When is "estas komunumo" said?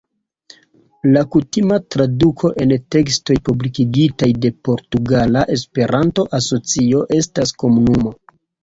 7.23-8.19